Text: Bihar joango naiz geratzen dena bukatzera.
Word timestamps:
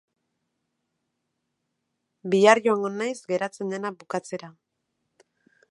Bihar 2.35 2.63
joango 2.67 2.93
naiz 2.95 3.15
geratzen 3.33 3.75
dena 3.75 3.93
bukatzera. 4.03 4.53